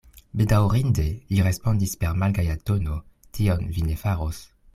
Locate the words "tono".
2.71-2.99